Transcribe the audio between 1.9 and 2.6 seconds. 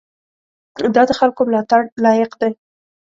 لایق دی.